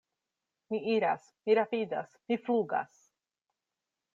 [0.73, 3.07] Mi iras, mi rapidas, mi flugas!